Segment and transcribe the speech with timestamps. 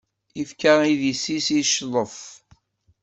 [0.41, 2.17] Ifka idis-is i ccḍef.